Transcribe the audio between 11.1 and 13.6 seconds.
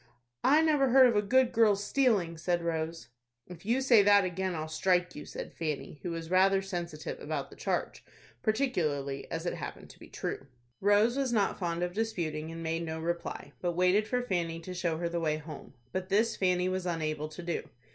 was not fond of disputing, and made no reply,